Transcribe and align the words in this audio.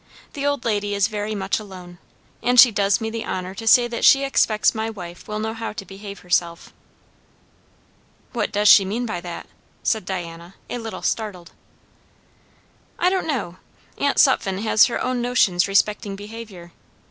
The 0.33 0.47
old 0.47 0.65
lady 0.65 0.95
is 0.95 1.07
very 1.07 1.35
much 1.35 1.59
alone. 1.59 1.99
And 2.41 2.59
she 2.59 2.71
does 2.71 2.99
me 2.99 3.11
the 3.11 3.23
honour 3.23 3.53
to 3.53 3.67
say 3.67 3.87
that 3.87 4.03
she 4.03 4.23
expects 4.23 4.73
my 4.73 4.89
wife 4.89 5.27
will 5.27 5.37
know 5.37 5.53
how 5.53 5.73
to 5.73 5.85
behave 5.85 6.21
herself." 6.21 6.73
"What 8.33 8.51
does 8.51 8.67
she 8.67 8.83
mean 8.83 9.05
by 9.05 9.21
that?" 9.21 9.45
said 9.83 10.03
Diana, 10.05 10.55
a 10.71 10.79
little 10.79 11.03
startled. 11.03 11.51
"I 12.97 13.11
don't 13.11 13.27
know! 13.27 13.57
Aunt 13.99 14.17
Sutphen 14.17 14.63
has 14.63 14.85
her 14.87 14.99
own 14.99 15.21
notions 15.21 15.67
respecting 15.67 16.15
behaviour. 16.15 16.71